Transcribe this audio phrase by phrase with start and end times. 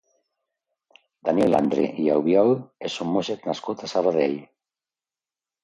[1.29, 2.55] Daniel Landry i Albiol
[2.91, 4.37] és un músic nascut a Sabadell.